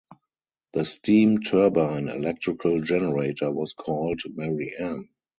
[0.73, 5.09] The steam turbine electrical generator was called Mary-Ann.